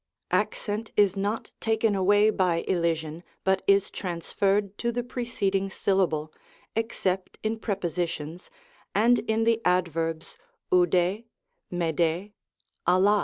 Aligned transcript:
Accent 0.31 0.91
is 0.97 1.15
not 1.15 1.51
taken 1.59 1.93
away 1.93 2.31
by 2.31 2.65
elision, 2.67 3.21
but 3.43 3.61
is 3.67 3.91
transferred 3.91 4.75
to 4.79 4.91
the 4.91 5.03
preceding 5.03 5.69
syllable, 5.69 6.33
except 6.75 7.37
in 7.43 7.59
prepo 7.59 7.81
sitions, 7.91 8.49
and 8.95 9.19
in 9.29 9.43
the 9.43 9.61
adverbs 9.63 10.39
ovdsy 10.71 11.25
/uijd&y 11.71 12.33
dXXd. 12.89 13.11